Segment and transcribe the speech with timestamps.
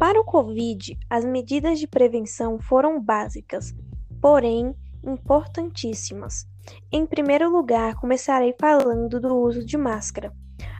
[0.00, 3.74] Para o Covid, as medidas de prevenção foram básicas,
[4.18, 6.46] porém importantíssimas.
[6.90, 10.32] Em primeiro lugar, começarei falando do uso de máscara.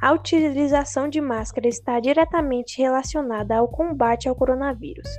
[0.00, 5.10] A utilização de máscara está diretamente relacionada ao combate ao coronavírus.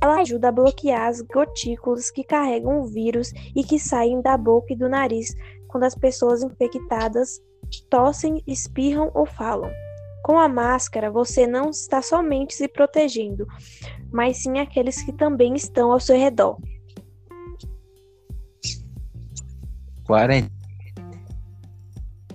[0.00, 4.72] Ela ajuda a bloquear as gotículas que carregam o vírus e que saem da boca
[4.72, 5.34] e do nariz
[5.68, 7.38] quando as pessoas infectadas
[7.90, 9.70] tossem, espirram ou falam.
[10.24, 13.46] Com a máscara, você não está somente se protegendo,
[14.10, 16.56] mas sim aqueles que também estão ao seu redor.
[20.02, 20.50] Quarentena.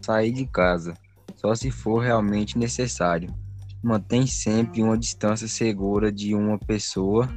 [0.03, 0.93] Sair de casa,
[1.35, 3.33] só se for realmente necessário.
[3.81, 7.27] Mantém sempre uma distância segura de uma pessoa,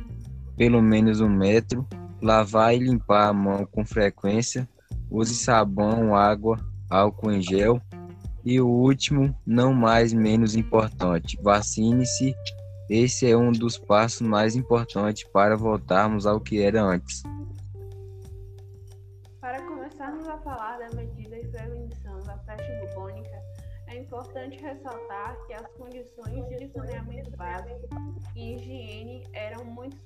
[0.54, 1.88] pelo menos um metro.
[2.20, 4.68] Lavar e limpar a mão com frequência.
[5.10, 6.58] Use sabão, água,
[6.90, 7.80] álcool em gel.
[8.44, 12.34] E o último, não mais menos importante, vacine-se.
[12.90, 17.22] Esse é um dos passos mais importantes para voltarmos ao que era antes.
[20.02, 23.42] começarmos a falar da medida de prevenção da peste bubônica,
[23.86, 27.88] é importante ressaltar que as condições de saneamento básico
[28.34, 29.96] e higiene eram muito,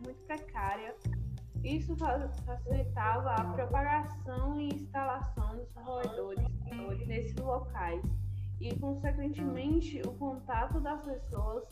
[0.00, 0.96] muito precárias.
[1.64, 6.57] Isso facilitava a propagação e instalação dos roedores
[7.06, 8.02] nesses locais
[8.60, 11.64] e, consequentemente, o contato das pessoas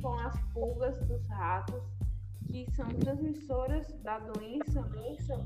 [0.00, 1.82] com as pulgas dos ratos,
[2.46, 4.84] que são transmissoras da doença.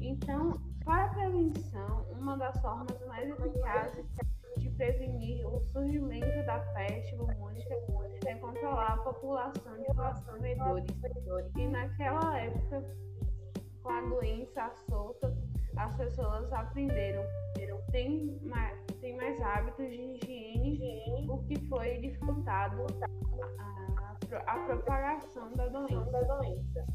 [0.01, 4.07] Então, para a prevenção, uma das formas mais eficazes
[4.57, 7.75] de prevenir o surgimento da peste bubônica
[8.27, 10.91] é controlar a população de roedores.
[11.57, 12.83] E naquela época,
[13.83, 15.26] com a doença solta,
[15.77, 17.25] as pessoas aprenderam,
[17.91, 25.53] têm mais, tem mais hábitos de higiene, o que foi dificultado a, a, a propagação
[25.55, 26.87] da doença.